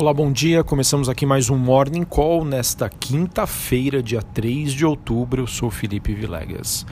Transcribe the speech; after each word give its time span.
Olá, 0.00 0.14
bom 0.14 0.30
dia. 0.30 0.62
Começamos 0.62 1.08
aqui 1.08 1.26
mais 1.26 1.50
um 1.50 1.56
Morning 1.56 2.04
Call 2.04 2.44
nesta 2.44 2.88
quinta-feira, 2.88 4.00
dia 4.00 4.22
3 4.22 4.72
de 4.72 4.86
outubro. 4.86 5.42
Eu 5.42 5.46
sou 5.48 5.72
Felipe 5.72 6.14
Vilegas. 6.14 6.86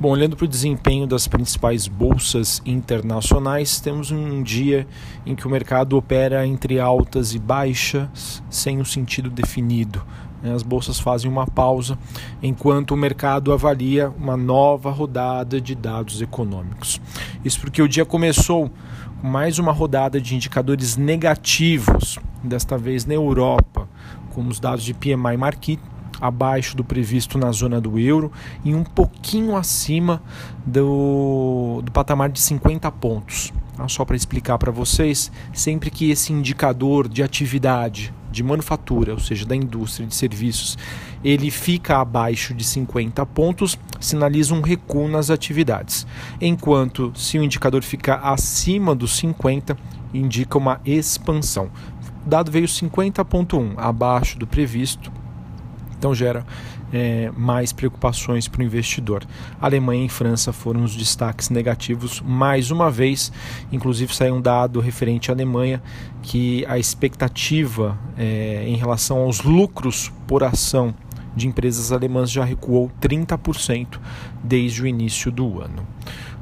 Bom, 0.00 0.10
olhando 0.10 0.34
para 0.34 0.46
o 0.46 0.48
desempenho 0.48 1.06
das 1.06 1.28
principais 1.28 1.86
bolsas 1.86 2.60
internacionais, 2.66 3.78
temos 3.78 4.10
um 4.10 4.42
dia 4.42 4.88
em 5.24 5.36
que 5.36 5.46
o 5.46 5.50
mercado 5.50 5.96
opera 5.96 6.44
entre 6.44 6.80
altas 6.80 7.32
e 7.32 7.38
baixas, 7.38 8.42
sem 8.50 8.80
um 8.80 8.84
sentido 8.84 9.30
definido. 9.30 10.04
Né? 10.42 10.52
As 10.52 10.64
bolsas 10.64 10.98
fazem 10.98 11.30
uma 11.30 11.46
pausa 11.46 11.96
enquanto 12.42 12.90
o 12.90 12.96
mercado 12.96 13.52
avalia 13.52 14.10
uma 14.18 14.36
nova 14.36 14.90
rodada 14.90 15.60
de 15.60 15.76
dados 15.76 16.20
econômicos. 16.20 17.00
Isso 17.44 17.60
porque 17.60 17.80
o 17.80 17.86
dia 17.86 18.04
começou 18.04 18.68
com 19.20 19.28
mais 19.28 19.60
uma 19.60 19.70
rodada 19.70 20.20
de 20.20 20.34
indicadores 20.34 20.96
negativos, 20.96 22.18
desta 22.42 22.76
vez 22.78 23.04
na 23.04 23.14
Europa, 23.14 23.88
com 24.34 24.46
os 24.46 24.58
dados 24.58 24.84
de 24.84 24.94
PMI 24.94 25.36
Marquis 25.36 25.78
abaixo 26.20 26.76
do 26.76 26.84
previsto 26.84 27.36
na 27.36 27.50
zona 27.50 27.80
do 27.80 27.98
euro 27.98 28.30
e 28.64 28.72
um 28.74 28.84
pouquinho 28.84 29.56
acima 29.56 30.22
do, 30.64 31.82
do 31.84 31.90
patamar 31.90 32.30
de 32.30 32.40
50 32.40 32.90
pontos. 32.92 33.52
Ah, 33.76 33.88
só 33.88 34.04
para 34.04 34.14
explicar 34.14 34.58
para 34.58 34.70
vocês, 34.70 35.32
sempre 35.52 35.90
que 35.90 36.10
esse 36.10 36.32
indicador 36.32 37.08
de 37.08 37.22
atividade 37.22 38.14
de 38.30 38.42
manufatura, 38.42 39.12
ou 39.12 39.18
seja, 39.18 39.44
da 39.44 39.56
indústria 39.56 40.06
de 40.06 40.14
serviços, 40.14 40.78
ele 41.24 41.50
fica 41.50 41.98
abaixo 41.98 42.54
de 42.54 42.64
50 42.64 43.24
pontos, 43.26 43.78
sinaliza 44.00 44.54
um 44.54 44.60
recuo 44.60 45.08
nas 45.08 45.30
atividades. 45.30 46.06
Enquanto 46.40 47.12
se 47.14 47.38
o 47.38 47.42
indicador 47.42 47.82
fica 47.82 48.16
acima 48.16 48.94
dos 48.94 49.16
50, 49.16 49.76
indica 50.14 50.56
uma 50.56 50.80
expansão. 50.84 51.70
O 52.24 52.28
dado 52.28 52.50
veio 52.50 52.66
50.1, 52.66 53.74
abaixo 53.76 54.38
do 54.38 54.46
previsto, 54.46 55.12
então 55.98 56.14
gera 56.14 56.44
é, 56.92 57.30
mais 57.36 57.72
preocupações 57.72 58.46
para 58.46 58.60
o 58.60 58.64
investidor. 58.64 59.24
Alemanha 59.60 60.04
e 60.04 60.08
França 60.08 60.52
foram 60.52 60.84
os 60.84 60.94
destaques 60.94 61.48
negativos 61.48 62.20
mais 62.20 62.70
uma 62.70 62.90
vez. 62.90 63.32
Inclusive 63.72 64.14
saiu 64.14 64.34
um 64.34 64.40
dado 64.40 64.80
referente 64.80 65.30
à 65.30 65.34
Alemanha 65.34 65.82
que 66.22 66.66
a 66.66 66.78
expectativa 66.78 67.98
é, 68.16 68.64
em 68.66 68.76
relação 68.76 69.18
aos 69.18 69.42
lucros 69.42 70.12
por 70.26 70.44
ação 70.44 70.94
de 71.34 71.48
empresas 71.48 71.92
alemãs 71.92 72.30
já 72.30 72.44
recuou 72.44 72.90
30% 73.00 73.98
desde 74.42 74.82
o 74.82 74.86
início 74.86 75.30
do 75.32 75.60
ano. 75.60 75.86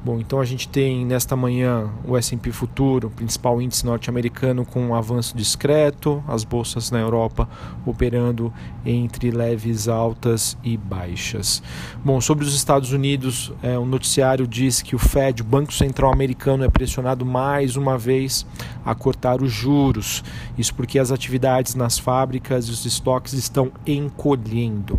Bom, 0.02 0.18
então 0.18 0.40
a 0.40 0.46
gente 0.46 0.66
tem 0.66 1.04
nesta 1.04 1.36
manhã 1.36 1.90
o 2.06 2.16
S&P 2.16 2.50
Futuro, 2.52 3.10
principal 3.10 3.60
índice 3.60 3.84
norte-americano 3.84 4.64
com 4.64 4.80
um 4.80 4.94
avanço 4.94 5.36
discreto, 5.36 6.24
as 6.26 6.42
bolsas 6.42 6.90
na 6.90 6.98
Europa 6.98 7.46
operando 7.84 8.50
entre 8.84 9.30
leves 9.30 9.88
altas 9.88 10.56
e 10.64 10.74
baixas. 10.78 11.62
Bom, 12.02 12.18
sobre 12.18 12.46
os 12.46 12.54
Estados 12.54 12.92
Unidos, 12.92 13.52
é, 13.62 13.78
o 13.78 13.84
noticiário 13.84 14.46
diz 14.46 14.80
que 14.80 14.96
o 14.96 14.98
Fed, 14.98 15.42
o 15.42 15.44
Banco 15.44 15.70
Central 15.74 16.10
Americano, 16.10 16.64
é 16.64 16.70
pressionado 16.70 17.26
mais 17.26 17.76
uma 17.76 17.98
vez 17.98 18.46
a 18.86 18.94
cortar 18.94 19.42
os 19.42 19.52
juros. 19.52 20.24
Isso 20.56 20.74
porque 20.74 20.98
as 20.98 21.12
atividades 21.12 21.74
nas 21.74 21.98
fábricas 21.98 22.68
e 22.68 22.70
os 22.70 22.86
estoques 22.86 23.34
estão 23.34 23.70
encolhendo. 23.86 24.98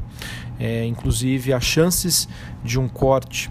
É, 0.60 0.86
inclusive, 0.86 1.54
as 1.54 1.64
chances 1.64 2.30
de 2.64 2.80
um 2.80 2.88
corte 2.88 3.50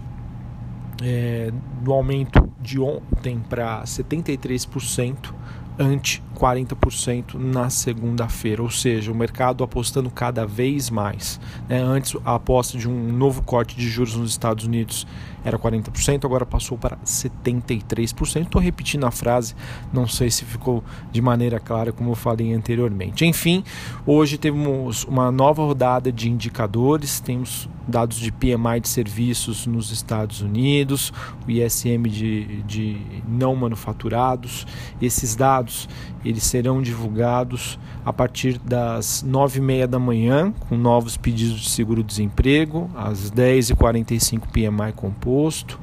é, 1.01 1.51
do 1.81 1.91
aumento 1.91 2.49
de 2.61 2.79
ontem 2.79 3.39
para 3.49 3.83
73% 3.83 5.33
ante 5.77 6.21
40% 6.41 7.35
na 7.35 7.69
segunda-feira, 7.69 8.63
ou 8.63 8.69
seja, 8.71 9.11
o 9.11 9.15
mercado 9.15 9.63
apostando 9.63 10.09
cada 10.09 10.43
vez 10.43 10.89
mais. 10.89 11.39
Né? 11.69 11.79
Antes, 11.79 12.19
a 12.25 12.33
aposta 12.33 12.79
de 12.79 12.89
um 12.89 13.13
novo 13.13 13.43
corte 13.43 13.75
de 13.75 13.87
juros 13.87 14.15
nos 14.15 14.31
Estados 14.31 14.65
Unidos 14.65 15.05
era 15.43 15.57
40%, 15.57 16.25
agora 16.25 16.45
passou 16.45 16.77
para 16.77 16.97
73%. 16.97 18.41
Estou 18.41 18.61
repetindo 18.61 19.05
a 19.05 19.11
frase, 19.11 19.55
não 19.93 20.07
sei 20.07 20.31
se 20.31 20.43
ficou 20.43 20.83
de 21.11 21.21
maneira 21.21 21.59
clara, 21.59 21.91
como 21.91 22.11
eu 22.11 22.15
falei 22.15 22.53
anteriormente. 22.53 23.23
Enfim, 23.25 23.63
hoje 24.05 24.37
temos 24.37 25.03
uma 25.03 25.31
nova 25.31 25.63
rodada 25.63 26.11
de 26.11 26.29
indicadores, 26.29 27.19
temos 27.19 27.69
dados 27.87 28.17
de 28.17 28.31
PMI 28.31 28.79
de 28.81 28.89
serviços 28.89 29.65
nos 29.65 29.91
Estados 29.91 30.41
Unidos, 30.41 31.11
o 31.47 31.51
ISM 31.51 32.03
de, 32.07 32.61
de 32.63 33.01
não 33.27 33.55
manufaturados. 33.55 34.65
Esses 35.01 35.35
dados 35.35 35.89
eles 36.31 36.43
serão 36.43 36.81
divulgados 36.81 37.77
a 38.03 38.11
partir 38.11 38.57
das 38.59 39.23
9h30 39.27 39.87
da 39.87 39.99
manhã, 39.99 40.53
com 40.67 40.75
novos 40.75 41.17
pedidos 41.17 41.59
de 41.61 41.69
seguro-desemprego, 41.69 42.89
às 42.95 43.31
10h45 43.31 44.41
PMI 44.51 44.93
composto, 44.95 45.79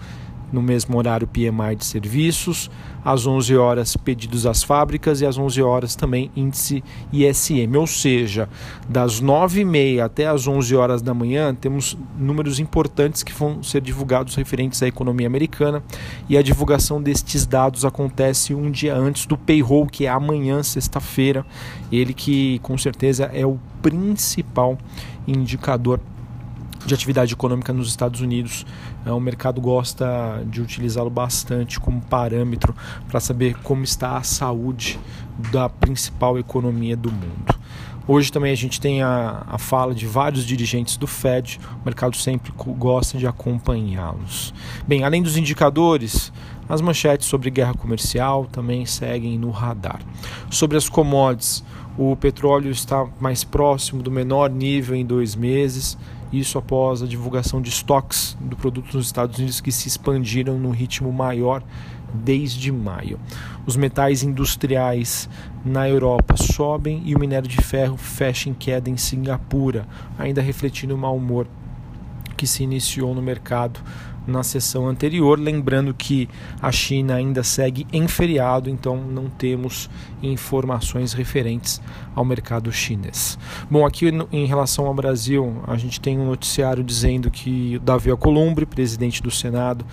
no 0.52 0.62
mesmo 0.62 0.96
horário 0.96 1.26
PMI 1.26 1.76
de 1.76 1.84
serviços, 1.84 2.70
às 3.04 3.26
11 3.26 3.56
horas 3.56 3.96
pedidos 3.96 4.46
às 4.46 4.62
fábricas 4.62 5.20
e 5.20 5.26
às 5.26 5.38
11 5.38 5.62
horas 5.62 5.94
também 5.94 6.30
índice 6.36 6.82
ISM, 7.12 7.76
ou 7.76 7.86
seja, 7.86 8.48
das 8.88 9.22
9h30 9.22 10.04
até 10.04 10.26
às 10.26 10.46
11 10.46 10.74
horas 10.76 11.02
da 11.02 11.14
manhã 11.14 11.54
temos 11.54 11.96
números 12.18 12.58
importantes 12.58 13.22
que 13.22 13.32
vão 13.32 13.62
ser 13.62 13.80
divulgados 13.80 14.34
referentes 14.34 14.82
à 14.82 14.88
economia 14.88 15.26
americana 15.26 15.82
e 16.28 16.36
a 16.36 16.42
divulgação 16.42 17.00
destes 17.00 17.46
dados 17.46 17.84
acontece 17.84 18.54
um 18.54 18.70
dia 18.70 18.94
antes 18.94 19.26
do 19.26 19.36
payroll, 19.36 19.86
que 19.86 20.06
é 20.06 20.08
amanhã, 20.08 20.62
sexta-feira, 20.62 21.44
ele 21.90 22.12
que 22.12 22.58
com 22.60 22.76
certeza 22.76 23.30
é 23.32 23.46
o 23.46 23.58
principal 23.82 24.78
indicador 25.26 26.00
de 26.86 26.94
atividade 26.94 27.32
econômica 27.32 27.72
nos 27.72 27.88
Estados 27.88 28.20
Unidos. 28.20 28.64
É, 29.04 29.12
o 29.12 29.20
mercado 29.20 29.60
gosta 29.60 30.42
de 30.46 30.60
utilizá-lo 30.60 31.10
bastante 31.10 31.78
como 31.78 32.00
parâmetro 32.00 32.74
para 33.08 33.20
saber 33.20 33.54
como 33.62 33.84
está 33.84 34.16
a 34.16 34.22
saúde 34.22 34.98
da 35.52 35.68
principal 35.68 36.38
economia 36.38 36.96
do 36.96 37.10
mundo. 37.10 37.58
Hoje 38.06 38.32
também 38.32 38.50
a 38.50 38.56
gente 38.56 38.80
tem 38.80 39.02
a, 39.02 39.44
a 39.46 39.58
fala 39.58 39.94
de 39.94 40.06
vários 40.06 40.46
dirigentes 40.46 40.96
do 40.96 41.06
Fed, 41.06 41.60
o 41.82 41.84
mercado 41.84 42.16
sempre 42.16 42.50
gosta 42.56 43.18
de 43.18 43.26
acompanhá-los. 43.26 44.54
Bem, 44.86 45.04
além 45.04 45.22
dos 45.22 45.36
indicadores, 45.36 46.32
as 46.66 46.80
manchetes 46.80 47.26
sobre 47.26 47.50
guerra 47.50 47.74
comercial 47.74 48.46
também 48.46 48.86
seguem 48.86 49.38
no 49.38 49.50
radar. 49.50 50.00
Sobre 50.50 50.78
as 50.78 50.88
commodities, 50.88 51.62
o 51.98 52.16
petróleo 52.16 52.70
está 52.70 53.06
mais 53.20 53.44
próximo 53.44 54.02
do 54.02 54.10
menor 54.10 54.48
nível 54.48 54.96
em 54.96 55.04
dois 55.04 55.34
meses 55.34 55.98
isso 56.32 56.58
após 56.58 57.02
a 57.02 57.06
divulgação 57.06 57.60
de 57.60 57.70
estoques 57.70 58.36
do 58.40 58.56
produto 58.56 58.96
nos 58.96 59.06
Estados 59.06 59.38
Unidos 59.38 59.60
que 59.60 59.72
se 59.72 59.88
expandiram 59.88 60.58
no 60.58 60.70
ritmo 60.70 61.12
maior 61.12 61.62
desde 62.12 62.70
maio. 62.72 63.18
Os 63.66 63.76
metais 63.76 64.22
industriais 64.22 65.28
na 65.64 65.88
Europa 65.88 66.36
sobem 66.36 67.02
e 67.04 67.14
o 67.14 67.18
minério 67.18 67.48
de 67.48 67.58
ferro 67.58 67.96
fecha 67.96 68.48
em 68.48 68.54
queda 68.54 68.88
em 68.88 68.96
Singapura, 68.96 69.86
ainda 70.18 70.40
refletindo 70.40 70.94
o 70.94 70.98
mau 70.98 71.16
humor 71.16 71.46
que 72.38 72.46
se 72.46 72.62
iniciou 72.62 73.14
no 73.14 73.20
mercado 73.20 73.80
na 74.28 74.42
sessão 74.42 74.86
anterior, 74.86 75.40
lembrando 75.40 75.94
que 75.94 76.28
a 76.60 76.70
China 76.70 77.14
ainda 77.14 77.42
segue 77.42 77.86
em 77.90 78.06
feriado, 78.06 78.68
então 78.68 78.96
não 79.02 79.30
temos 79.30 79.88
informações 80.22 81.14
referentes 81.14 81.80
ao 82.14 82.24
mercado 82.26 82.70
chinês. 82.70 83.38
Bom, 83.70 83.86
aqui 83.86 84.12
em 84.30 84.44
relação 84.44 84.86
ao 84.86 84.92
Brasil, 84.92 85.62
a 85.66 85.76
gente 85.76 85.98
tem 85.98 86.18
um 86.18 86.26
noticiário 86.26 86.84
dizendo 86.84 87.30
que 87.30 87.78
Davi 87.78 88.10
Alcolumbre, 88.10 88.66
presidente 88.66 89.22
do 89.22 89.30
Senado, 89.30 89.84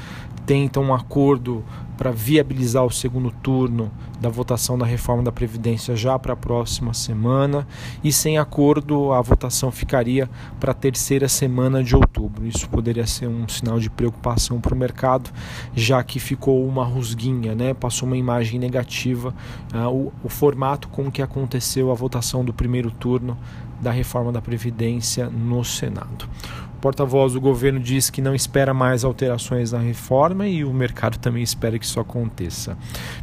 tenta 0.46 0.80
um 0.80 0.94
acordo 0.94 1.64
para 1.98 2.12
viabilizar 2.12 2.86
o 2.86 2.92
segundo 2.92 3.32
turno 3.32 3.92
da 4.20 4.30
votação 4.30 4.78
da 4.78 4.86
reforma 4.86 5.24
da 5.24 5.32
Previdência 5.32 5.96
já 5.96 6.18
para 6.20 6.34
a 6.34 6.36
próxima 6.36 6.94
semana 6.94 7.68
e 8.04 8.12
sem 8.12 8.38
acordo 8.38 9.12
a 9.14 9.22
votação 9.22 9.72
ficaria 9.72 10.30
para 10.60 10.72
a 10.72 10.74
terceira 10.74 11.28
semana 11.28 11.84
de 11.84 11.96
outubro. 11.96 12.46
Isso 12.46 12.68
poderia 12.70 13.08
ser 13.08 13.28
um 13.28 13.48
sinal 13.48 13.80
de 13.80 13.90
preocupação 13.90 14.60
para 14.60 14.74
o 14.74 14.78
mercado, 14.78 15.30
já 15.74 16.04
que 16.04 16.20
ficou 16.20 16.68
uma 16.68 16.84
rusguinha, 16.84 17.56
né? 17.56 17.74
passou 17.74 18.08
uma 18.08 18.18
imagem 18.18 18.60
negativa 18.60 19.34
uh, 19.74 19.90
o, 19.90 20.14
o 20.24 20.30
formato 20.30 20.88
com 20.90 21.10
que 21.10 21.22
aconteceu 21.22 21.92
a 21.92 21.94
votação 21.94 22.44
do 22.44 22.54
primeiro 22.54 22.92
turno 22.92 23.38
da 23.82 23.92
reforma 23.92 24.32
da 24.32 24.42
Previdência 24.42 25.30
no 25.30 25.64
Senado. 25.64 26.28
Porta-voz 26.76 27.34
do 27.34 27.42
governo 27.42 27.80
diz 27.80 28.10
que 28.10 28.22
não 28.22 28.36
espera 28.36 28.74
mais 28.74 29.04
alterações 29.04 29.72
na 29.72 29.80
reforma 29.80 30.48
e 30.48 30.64
o 30.64 30.74
mercado 30.74 31.18
também 31.18 31.44
espera 31.44 31.80
que 31.80 31.86
isso 31.86 32.00
aconteça. 32.00 32.74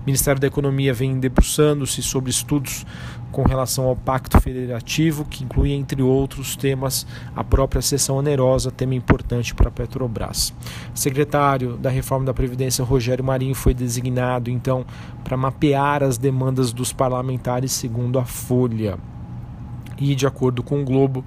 O 0.01 0.07
Ministério 0.07 0.41
da 0.41 0.47
Economia 0.47 0.93
vem 0.93 1.19
debruçando-se 1.19 2.03
sobre 2.03 2.31
estudos 2.31 2.85
com 3.33 3.43
relação 3.43 3.87
ao 3.87 3.97
Pacto 3.97 4.39
Federativo, 4.41 5.25
que 5.25 5.43
inclui, 5.43 5.73
entre 5.73 6.03
outros 6.03 6.55
temas, 6.55 7.07
a 7.35 7.43
própria 7.43 7.81
sessão 7.81 8.17
onerosa, 8.19 8.71
tema 8.71 8.95
importante 8.95 9.55
para 9.55 9.69
a 9.69 9.73
Petrobras. 9.73 10.53
Secretário 10.95 11.77
da 11.79 11.89
Reforma 11.89 12.27
da 12.27 12.35
Previdência, 12.35 12.85
Rogério 12.85 13.25
Marinho, 13.25 13.55
foi 13.55 13.73
designado, 13.73 14.51
então, 14.51 14.85
para 15.25 15.37
mapear 15.37 16.03
as 16.03 16.19
demandas 16.19 16.73
dos 16.73 16.93
parlamentares, 16.93 17.73
segundo 17.73 18.19
a 18.19 18.25
Folha. 18.25 18.99
E, 20.03 20.17
de 20.17 20.27
acordo 20.27 20.65
com 20.65 20.83
o 20.83 20.85
Globo, 20.85 21.25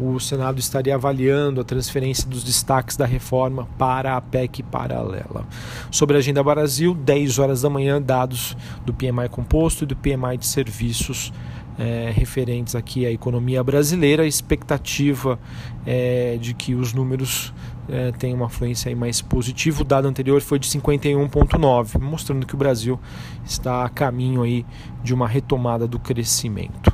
o 0.00 0.18
Senado 0.18 0.58
estaria 0.58 0.94
avaliando 0.94 1.60
a 1.60 1.64
transferência 1.64 2.26
dos 2.26 2.42
destaques 2.42 2.96
da 2.96 3.04
reforma 3.04 3.68
para 3.76 4.16
a 4.16 4.20
PEC 4.20 4.62
paralela. 4.62 5.46
Sobre 5.90 6.16
a 6.16 6.20
Agenda 6.20 6.42
Brasil, 6.42 6.94
10 6.94 7.38
horas 7.38 7.60
da 7.60 7.68
manhã, 7.68 8.00
dados 8.00 8.56
do 8.86 8.94
PMI 8.94 9.28
composto 9.30 9.84
e 9.84 9.86
do 9.86 9.94
PMI 9.94 10.38
de 10.38 10.46
serviços 10.46 11.30
é, 11.78 12.10
referentes 12.14 12.74
aqui 12.74 13.04
à 13.04 13.10
economia 13.10 13.62
brasileira, 13.62 14.22
a 14.22 14.26
expectativa 14.26 15.38
é 15.84 16.38
de 16.40 16.54
que 16.54 16.74
os 16.74 16.92
números 16.92 17.52
é, 17.88 18.12
tenham 18.12 18.38
uma 18.38 18.48
fluência 18.48 18.94
mais 18.96 19.20
positiva. 19.20 19.82
O 19.82 19.84
dado 19.84 20.08
anterior 20.08 20.40
foi 20.40 20.58
de 20.58 20.68
51,9, 20.68 22.00
mostrando 22.00 22.46
que 22.46 22.54
o 22.54 22.58
Brasil 22.58 22.98
está 23.44 23.84
a 23.84 23.88
caminho 23.88 24.42
aí 24.42 24.64
de 25.02 25.12
uma 25.12 25.28
retomada 25.28 25.86
do 25.86 25.98
crescimento. 25.98 26.93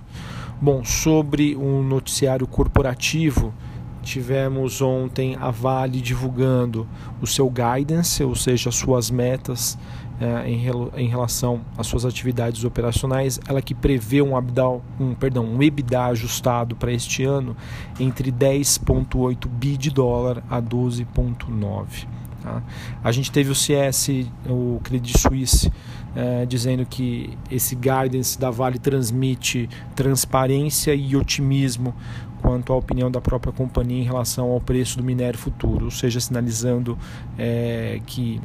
Bom, 0.62 0.84
sobre 0.84 1.54
o 1.56 1.62
um 1.62 1.82
noticiário 1.82 2.46
corporativo, 2.46 3.54
tivemos 4.02 4.82
ontem 4.82 5.34
a 5.40 5.50
Vale 5.50 6.02
divulgando 6.02 6.86
o 7.18 7.26
seu 7.26 7.48
guidance, 7.50 8.22
ou 8.22 8.34
seja, 8.34 8.68
as 8.68 8.74
suas 8.74 9.10
metas 9.10 9.78
eh, 10.20 10.50
em, 10.50 10.66
em, 10.96 11.08
relação 11.08 11.62
às 11.78 11.86
suas 11.86 12.04
atividades 12.04 12.62
operacionais. 12.62 13.40
Ela 13.48 13.62
que 13.62 13.74
prevê 13.74 14.20
um, 14.20 14.36
abdal, 14.36 14.82
um, 15.00 15.14
perdão, 15.14 15.46
um 15.46 15.62
EBITDA 15.62 16.04
ajustado 16.04 16.76
para 16.76 16.92
este 16.92 17.24
ano 17.24 17.56
entre 17.98 18.30
10,8 18.30 19.48
bi 19.48 19.78
de 19.78 19.88
dólar 19.88 20.42
a 20.50 20.60
12,9. 20.60 22.06
Tá? 22.42 22.62
A 23.02 23.12
gente 23.12 23.30
teve 23.32 23.50
o 23.50 23.54
CS, 23.54 24.10
o 24.46 24.78
Credit 24.82 25.18
Suisse, 25.18 25.72
é, 26.14 26.44
dizendo 26.46 26.84
que 26.84 27.36
esse 27.50 27.74
guidance 27.74 28.38
da 28.38 28.50
Vale 28.50 28.78
transmite 28.78 29.68
transparência 29.94 30.94
e 30.94 31.16
otimismo 31.16 31.94
quanto 32.40 32.72
à 32.72 32.76
opinião 32.76 33.10
da 33.10 33.20
própria 33.20 33.52
companhia 33.52 34.00
em 34.00 34.04
relação 34.04 34.50
ao 34.50 34.60
preço 34.60 34.96
do 34.96 35.04
minério 35.04 35.38
futuro, 35.38 35.86
ou 35.86 35.90
seja, 35.90 36.18
sinalizando 36.20 36.98
é, 37.38 38.00
que 38.06 38.40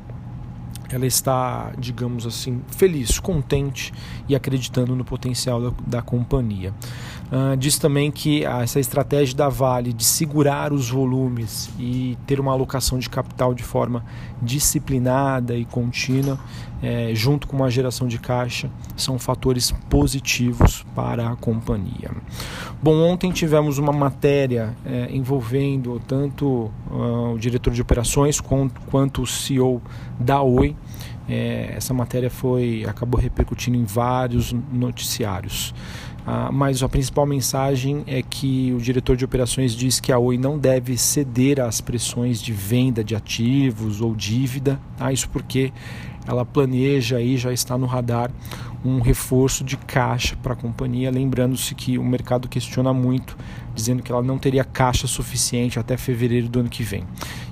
ela 0.89 1.05
está, 1.05 1.71
digamos 1.77 2.25
assim, 2.25 2.61
feliz, 2.67 3.19
contente 3.19 3.93
e 4.29 4.35
acreditando 4.35 4.95
no 4.95 5.03
potencial 5.03 5.61
da, 5.61 5.73
da 5.87 6.01
companhia. 6.01 6.73
Uh, 7.31 7.57
diz 7.57 7.79
também 7.79 8.11
que 8.11 8.45
essa 8.45 8.79
estratégia 8.79 9.35
da 9.35 9.49
Vale 9.49 9.91
de 9.91 10.03
segurar 10.03 10.71
os 10.71 10.89
volumes 10.89 11.69
e 11.79 12.15
ter 12.27 12.39
uma 12.39 12.51
alocação 12.51 12.99
de 12.99 13.09
capital 13.09 13.53
de 13.53 13.63
forma 13.63 14.05
disciplinada 14.41 15.55
e 15.55 15.65
contínua, 15.65 16.39
é, 16.83 17.11
junto 17.15 17.47
com 17.47 17.55
uma 17.55 17.69
geração 17.69 18.07
de 18.07 18.19
caixa, 18.19 18.69
são 18.95 19.17
fatores 19.17 19.71
positivos 19.89 20.85
para 20.93 21.29
a 21.29 21.35
companhia. 21.35 22.11
Bom, 22.81 22.95
ontem 23.01 23.31
tivemos 23.31 23.79
uma 23.79 23.91
matéria 23.91 24.75
é, 24.85 25.07
envolvendo 25.11 25.99
tanto 26.07 26.71
uh, 26.91 27.33
o 27.33 27.39
diretor 27.39 27.73
de 27.73 27.81
operações 27.81 28.39
quanto, 28.39 28.79
quanto 28.81 29.23
o 29.23 29.27
CEO 29.27 29.81
da 30.19 30.41
Oi. 30.41 30.75
É, 31.27 31.73
essa 31.75 31.91
matéria 31.91 32.29
foi 32.29 32.85
acabou 32.87 33.19
repercutindo 33.19 33.75
em 33.75 33.83
vários 33.83 34.53
noticiários. 34.71 35.73
Ah, 36.27 36.49
mas 36.51 36.81
a 36.81 36.89
principal 36.89 37.25
mensagem 37.25 38.03
é 38.07 38.21
que 38.21 38.73
o 38.75 38.81
diretor 38.81 39.15
de 39.15 39.23
operações 39.23 39.75
diz 39.75 39.99
que 39.99 40.11
a 40.11 40.17
Oi 40.17 40.37
não 40.37 40.57
deve 40.57 40.97
ceder 40.97 41.61
às 41.61 41.81
pressões 41.81 42.41
de 42.41 42.51
venda 42.51 43.03
de 43.03 43.15
ativos 43.15 44.01
ou 44.01 44.15
dívida. 44.15 44.79
Ah, 44.99 45.13
isso 45.13 45.29
porque 45.29 45.71
ela 46.27 46.43
planeja 46.43 47.21
e 47.21 47.37
já 47.37 47.53
está 47.53 47.77
no 47.77 47.85
radar 47.85 48.31
um 48.83 48.99
reforço 48.99 49.63
de 49.63 49.77
caixa 49.77 50.35
para 50.35 50.53
a 50.53 50.55
companhia, 50.55 51.09
lembrando-se 51.09 51.73
que 51.73 51.97
o 51.97 52.03
mercado 52.03 52.47
questiona 52.47 52.93
muito, 52.93 53.35
dizendo 53.73 54.03
que 54.03 54.11
ela 54.11 54.21
não 54.21 54.37
teria 54.37 54.63
caixa 54.63 55.07
suficiente 55.07 55.79
até 55.79 55.97
fevereiro 55.97 56.47
do 56.47 56.59
ano 56.59 56.69
que 56.69 56.83
vem. 56.83 57.03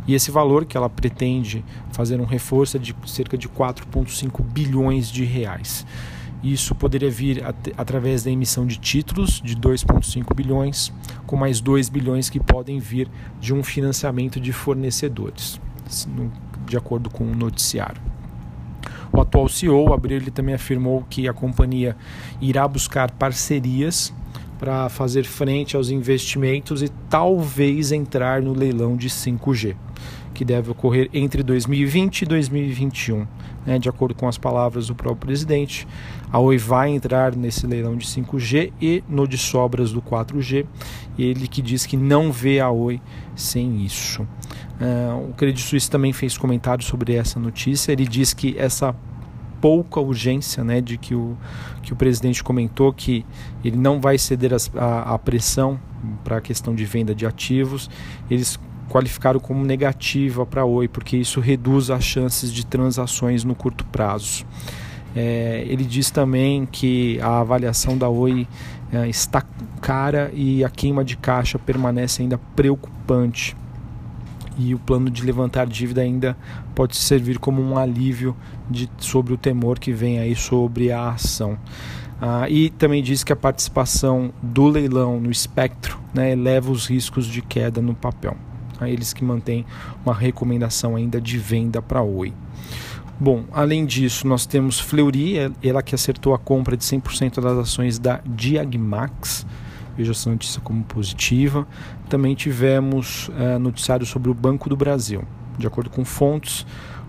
E 0.07 0.13
esse 0.13 0.29
valor 0.29 0.65
que 0.65 0.77
ela 0.77 0.89
pretende 0.89 1.65
fazer 1.91 2.21
um 2.21 2.25
reforço 2.25 2.77
é 2.77 2.79
de 2.79 2.95
cerca 3.07 3.35
de 3.35 3.49
4,5 3.49 4.43
bilhões 4.43 5.11
de 5.11 5.23
reais. 5.23 5.85
Isso 6.43 6.75
poderia 6.75 7.09
vir 7.09 7.45
at 7.45 7.69
através 7.77 8.23
da 8.23 8.29
emissão 8.29 8.67
de 8.67 8.77
títulos 8.77 9.41
de 9.41 9.55
2,5 9.55 10.35
bilhões, 10.35 10.91
com 11.25 11.37
mais 11.37 11.61
2 11.61 11.87
bilhões 11.87 12.29
que 12.29 12.39
podem 12.39 12.79
vir 12.79 13.09
de 13.39 13.53
um 13.53 13.63
financiamento 13.63 14.41
de 14.41 14.51
fornecedores, 14.51 15.59
de 16.67 16.75
acordo 16.75 17.09
com 17.09 17.23
o 17.23 17.33
noticiário. 17.33 18.01
O 19.11 19.21
atual 19.21 19.47
CEO, 19.47 19.93
Abreu, 19.93 20.17
ele 20.17 20.31
também 20.31 20.53
afirmou 20.53 21.05
que 21.09 21.29
a 21.29 21.33
companhia 21.33 21.95
irá 22.41 22.67
buscar 22.67 23.11
parcerias 23.11 24.13
para 24.59 24.89
fazer 24.89 25.23
frente 25.23 25.77
aos 25.77 25.89
investimentos 25.89 26.81
e 26.81 26.89
talvez 27.09 27.91
entrar 27.91 28.41
no 28.41 28.53
leilão 28.53 28.97
de 28.97 29.09
5G 29.09 29.75
que 30.33 30.43
deve 30.43 30.71
ocorrer 30.71 31.09
entre 31.13 31.43
2020 31.43 32.23
e 32.23 32.25
2021. 32.25 33.27
Né? 33.65 33.79
De 33.79 33.87
acordo 33.87 34.15
com 34.15 34.27
as 34.27 34.37
palavras 34.37 34.87
do 34.87 34.95
próprio 34.95 35.27
presidente, 35.27 35.87
a 36.31 36.39
Oi 36.39 36.57
vai 36.57 36.89
entrar 36.89 37.35
nesse 37.35 37.67
leilão 37.67 37.95
de 37.95 38.05
5G 38.05 38.73
e 38.81 39.03
no 39.07 39.27
de 39.27 39.37
sobras 39.37 39.91
do 39.91 40.01
4G. 40.01 40.65
Ele 41.17 41.47
que 41.47 41.61
diz 41.61 41.85
que 41.85 41.95
não 41.95 42.31
vê 42.31 42.59
a 42.59 42.69
Oi 42.69 42.99
sem 43.35 43.83
isso. 43.85 44.23
Uh, 44.23 45.29
o 45.29 45.33
Credit 45.33 45.61
Suisse 45.61 45.89
também 45.89 46.11
fez 46.11 46.37
comentários 46.37 46.87
sobre 46.87 47.13
essa 47.13 47.39
notícia. 47.39 47.91
Ele 47.91 48.07
diz 48.07 48.33
que 48.33 48.55
essa 48.57 48.95
pouca 49.61 50.01
urgência, 50.01 50.61
né, 50.61 50.81
de 50.81 50.97
que 50.97 51.15
o, 51.15 51.37
que 51.81 51.93
o 51.93 51.95
presidente 51.95 52.43
comentou 52.43 52.91
que 52.91 53.25
ele 53.63 53.77
não 53.77 54.01
vai 54.01 54.17
ceder 54.17 54.51
a, 54.75 55.13
a 55.13 55.17
pressão 55.17 55.79
para 56.21 56.37
a 56.37 56.41
questão 56.41 56.75
de 56.75 56.83
venda 56.83 57.15
de 57.15 57.25
ativos. 57.25 57.89
Eles 58.29 58.59
qualificaram 58.93 59.39
como 59.39 59.65
negativa 59.65 60.45
para 60.45 60.61
a 60.61 60.65
Oi, 60.65 60.87
porque 60.87 61.17
isso 61.17 61.39
reduz 61.39 61.89
as 61.89 62.03
chances 62.03 62.53
de 62.53 62.63
transações 62.63 63.43
no 63.43 63.55
curto 63.55 63.83
prazo. 63.85 64.45
É, 65.15 65.65
ele 65.67 65.83
diz 65.83 66.11
também 66.11 66.67
que 66.67 67.19
a 67.19 67.39
avaliação 67.39 67.97
da 67.97 68.07
Oi 68.07 68.47
é, 68.91 69.09
está 69.09 69.43
cara 69.81 70.29
e 70.31 70.63
a 70.63 70.69
queima 70.69 71.03
de 71.03 71.17
caixa 71.17 71.57
permanece 71.57 72.21
ainda 72.21 72.37
preocupante. 72.55 73.57
E 74.59 74.75
o 74.75 74.77
plano 74.77 75.09
de 75.09 75.25
levantar 75.25 75.65
dívida 75.65 76.01
ainda 76.01 76.37
pode 76.75 76.95
servir 76.95 77.39
como 77.39 77.63
um 77.63 77.75
alívio 77.75 78.37
de, 78.69 78.87
sobre 78.99 79.33
o 79.33 79.37
temor 79.37 79.79
que 79.79 79.91
vem 79.91 80.19
aí 80.19 80.35
sobre 80.35 80.91
a 80.91 81.09
ação. 81.09 81.57
Ah, 82.21 82.47
e 82.47 82.69
também 82.69 83.01
diz 83.01 83.23
que 83.23 83.33
a 83.33 83.35
participação 83.35 84.31
do 84.39 84.67
leilão 84.67 85.19
no 85.19 85.31
espectro 85.31 85.97
né, 86.13 86.31
eleva 86.31 86.71
os 86.71 86.85
riscos 86.85 87.25
de 87.25 87.41
queda 87.41 87.81
no 87.81 87.95
papel 87.95 88.37
eles 88.89 89.13
que 89.13 89.23
mantêm 89.23 89.65
uma 90.05 90.13
recomendação 90.13 90.95
ainda 90.95 91.19
de 91.19 91.37
venda 91.37 91.81
para 91.81 92.01
Oi. 92.01 92.33
Bom, 93.19 93.45
além 93.51 93.85
disso, 93.85 94.27
nós 94.27 94.45
temos 94.45 94.79
Fleury, 94.79 95.37
é, 95.37 95.51
ela 95.63 95.83
que 95.83 95.93
acertou 95.93 96.33
a 96.33 96.39
compra 96.39 96.75
de 96.75 96.83
100% 96.83 97.39
das 97.41 97.57
ações 97.57 97.99
da 97.99 98.19
Diagmax. 98.25 99.45
Veja 99.95 100.11
essa 100.11 100.29
notícia 100.29 100.59
como 100.61 100.83
positiva. 100.83 101.67
Também 102.09 102.33
tivemos 102.35 103.29
é, 103.37 103.57
noticiário 103.57 104.05
sobre 104.05 104.31
o 104.31 104.33
Banco 104.33 104.67
do 104.67 104.75
Brasil. 104.75 105.23
De 105.57 105.67
acordo 105.67 105.89
com 105.89 106.03
fontes, 106.03 106.65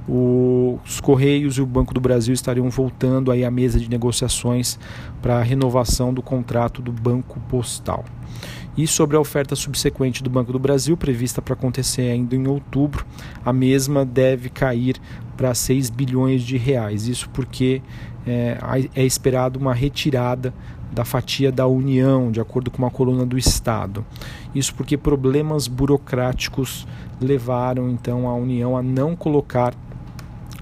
os 0.07 1.01
Correios 1.01 1.57
e 1.57 1.63
o 1.63 1.67
Banco 1.67 1.95
do 1.95 2.01
Brasil 2.01 2.35
estariam 2.35 2.69
voltando 2.69 3.31
aí 3.31 3.45
à 3.45 3.51
mesa 3.51 3.81
de 3.81 3.89
negociações 3.89 4.79
para 5.23 5.39
a 5.39 5.43
renovação 5.43 6.13
do 6.13 6.21
contrato 6.21 6.83
do 6.83 6.93
Banco 6.93 7.41
Postal. 7.49 8.05
E 8.77 8.87
sobre 8.87 9.17
a 9.17 9.21
oferta 9.21 9.55
subsequente 9.55 10.23
do 10.23 10.29
Banco 10.29 10.53
do 10.53 10.59
Brasil, 10.59 10.97
prevista 10.97 11.41
para 11.41 11.55
acontecer 11.55 12.11
ainda 12.11 12.35
em 12.35 12.47
outubro, 12.49 13.07
a 13.45 13.53
mesma 13.53 14.05
deve 14.05 14.49
cair 14.49 15.01
para 15.37 15.55
6 15.55 15.91
bilhões 15.91 16.43
de 16.43 16.57
reais. 16.57 17.07
Isso 17.07 17.29
porque 17.31 17.81
é, 18.27 18.59
é 18.95 19.05
esperado 19.05 19.59
uma 19.59 19.73
retirada 19.73 20.53
da 20.93 21.05
fatia 21.05 21.51
da 21.51 21.67
União, 21.67 22.31
de 22.31 22.41
acordo 22.41 22.71
com 22.71 22.79
uma 22.79 22.91
coluna 22.91 23.27
do 23.27 23.37
Estado. 23.37 24.05
Isso 24.55 24.75
porque 24.75 24.97
problemas 24.97 25.67
burocráticos 25.67 26.87
levaram 27.21 27.91
então 27.91 28.29
a 28.29 28.35
União 28.35 28.77
a 28.77 28.83
não 28.83 29.17
colocar 29.17 29.75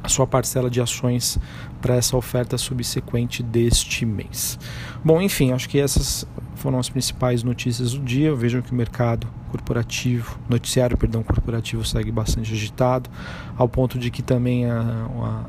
a 0.03 0.09
sua 0.09 0.27
parcela 0.27 0.69
de 0.69 0.81
ações 0.81 1.39
para 1.81 1.95
essa 1.95 2.17
oferta 2.17 2.59
subsequente 2.59 3.43
deste 3.43 4.05
mês. 4.05 4.59
Bom, 5.05 5.21
enfim, 5.21 5.53
acho 5.53 5.69
que 5.69 5.79
essas 5.79 6.27
foram 6.63 6.79
as 6.79 6.89
principais 6.89 7.43
notícias 7.43 7.93
do 7.93 8.01
dia. 8.01 8.33
Vejam 8.35 8.63
que 8.63 8.71
o 8.71 8.75
mercado 8.75 9.27
corporativo, 9.51 10.39
noticiário, 10.49 10.97
perdão, 10.97 11.23
corporativo 11.23 11.85
segue 11.85 12.13
bastante 12.13 12.53
agitado, 12.53 13.11
ao 13.57 13.69
ponto 13.69 13.99
de 13.99 14.11
que 14.11 14.23
também 14.23 14.71
a, 14.71 14.81
a, 14.81 15.45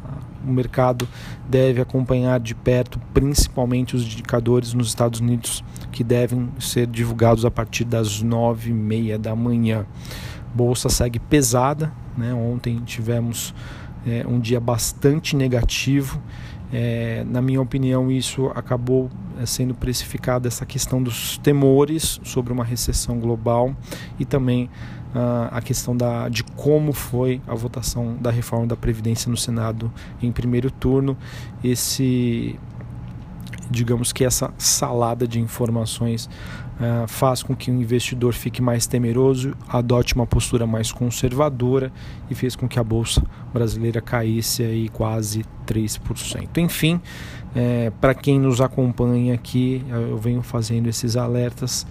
o 0.46 0.52
mercado 0.52 1.08
deve 1.48 1.80
acompanhar 1.80 2.40
de 2.40 2.56
perto, 2.56 3.00
principalmente 3.14 3.96
os 3.96 4.04
indicadores 4.04 4.74
nos 4.74 4.88
Estados 4.88 5.20
Unidos, 5.20 5.64
que 5.92 6.04
devem 6.04 6.50
ser 6.60 6.88
divulgados 6.88 7.46
a 7.46 7.52
partir 7.52 7.86
das 7.86 8.22
nove 8.22 8.72
e 8.72 8.74
meia 8.74 9.18
da 9.20 9.36
manhã. 9.36 9.86
Bolsa 10.54 10.90
segue 10.90 11.20
pesada, 11.20 11.94
né? 12.18 12.34
Ontem 12.34 12.82
tivemos 12.86 13.54
é, 14.06 14.26
um 14.28 14.40
dia 14.40 14.60
bastante 14.60 15.36
negativo. 15.36 16.22
É, 16.72 17.24
na 17.28 17.42
minha 17.42 17.62
opinião, 17.62 18.12
isso 18.12 18.48
acabou 18.56 19.10
é, 19.40 19.46
sendo 19.46 19.74
precificado 19.76 20.48
essa 20.48 20.66
questão 20.66 21.02
dos 21.02 21.38
temores 21.38 22.20
sobre 22.24 22.52
uma 22.52 22.64
recessão 22.64 23.20
global 23.20 23.76
e 24.20 24.26
também 24.26 24.70
uh, 25.14 25.50
a 25.52 25.62
questão 25.62 25.96
da, 25.96 26.28
de 26.30 26.44
como 26.44 26.92
foi 26.92 27.42
a 27.48 27.54
votação 27.54 28.16
da 28.20 28.32
reforma 28.32 28.66
da 28.66 28.76
Previdência 28.76 29.30
no 29.30 29.38
Senado 29.38 29.92
em 30.22 30.32
primeiro 30.32 30.70
turno. 30.72 31.16
Esse 31.64 32.60
digamos 33.70 34.12
que 34.12 34.24
essa 34.24 34.54
salada 34.58 35.28
de 35.28 35.40
informações 35.40 36.30
uh, 36.80 37.08
faz 37.08 37.44
com 37.44 37.56
que 37.56 37.72
o 37.72 37.74
investidor 37.74 38.34
fique 38.34 38.62
mais 38.62 38.86
temeroso, 38.88 39.56
adote 39.68 40.16
uma 40.16 40.26
postura 40.26 40.66
mais 40.68 40.92
conservadora 40.92 41.92
e 42.30 42.36
fez 42.36 42.56
com 42.56 42.68
que 42.68 42.80
a 42.80 42.84
bolsa 42.84 43.24
brasileira 43.54 44.02
caísse 44.02 44.64
aí 44.64 44.90
quase 44.90 45.44
3%. 45.66 46.58
Enfim, 46.58 47.02
é, 47.56 47.92
para 48.02 48.14
quem 48.14 48.40
nos 48.40 48.62
acompanha 48.62 49.34
aqui, 49.34 49.84
eu 49.90 50.18
venho 50.18 50.42
fazendo 50.42 50.88
esses 50.88 51.16
alertas 51.16 51.86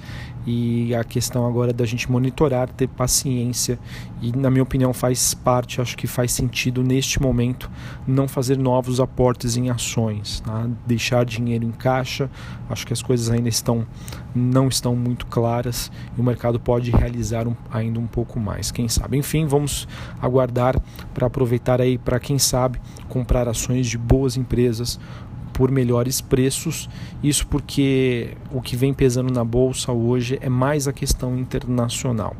e 0.44 0.92
a 0.94 1.04
questão 1.04 1.46
agora 1.46 1.70
é 1.70 1.72
da 1.72 1.84
gente 1.84 2.10
monitorar, 2.10 2.68
ter 2.68 2.88
paciência 2.88 3.78
e, 4.20 4.36
na 4.36 4.50
minha 4.50 4.62
opinião, 4.62 4.92
faz 4.92 5.34
parte, 5.34 5.80
acho 5.80 5.96
que 5.96 6.06
faz 6.06 6.32
sentido 6.32 6.82
neste 6.82 7.22
momento 7.22 7.70
não 8.06 8.26
fazer 8.26 8.58
novos 8.58 8.98
aportes 8.98 9.56
em 9.56 9.70
ações, 9.70 10.40
tá? 10.40 10.68
deixar 10.84 11.24
dinheiro 11.24 11.64
em 11.64 11.70
caixa. 11.70 12.28
Acho 12.68 12.86
que 12.86 12.92
as 12.92 13.02
coisas 13.02 13.30
ainda 13.30 13.48
estão 13.48 13.86
não 14.34 14.68
estão 14.68 14.96
muito 14.96 15.26
claras 15.26 15.92
e 16.16 16.20
o 16.20 16.24
mercado 16.24 16.58
pode 16.58 16.90
realizar 16.90 17.46
um, 17.46 17.54
ainda 17.70 18.00
um 18.00 18.06
pouco 18.06 18.40
mais, 18.40 18.70
quem 18.70 18.88
sabe. 18.88 19.18
Enfim, 19.18 19.46
vamos 19.46 19.86
aguardar 20.20 20.80
para 21.12 21.26
aproveitar 21.26 21.80
aí 21.80 21.98
para 21.98 22.18
quem 22.18 22.38
sabe 22.38 22.80
comprar 23.08 23.46
ações 23.46 23.86
de 23.86 23.98
boas 23.98 24.36
empresas 24.36 24.98
por 25.52 25.70
melhores 25.70 26.20
preços. 26.20 26.88
Isso 27.22 27.46
porque 27.46 28.36
o 28.50 28.60
que 28.60 28.76
vem 28.76 28.92
pesando 28.92 29.32
na 29.32 29.44
bolsa 29.44 29.92
hoje 29.92 30.38
é 30.40 30.48
mais 30.48 30.88
a 30.88 30.92
questão 30.92 31.38
internacional. 31.38 32.34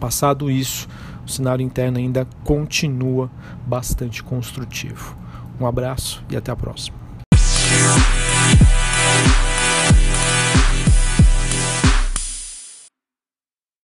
Passado 0.00 0.50
isso, 0.50 0.88
o 1.24 1.30
cenário 1.30 1.64
interno 1.64 1.98
ainda 1.98 2.26
continua 2.42 3.30
bastante 3.66 4.22
construtivo. 4.22 5.16
Um 5.60 5.66
abraço 5.66 6.24
e 6.30 6.36
até 6.36 6.50
a 6.50 6.56
próxima. 6.56 7.03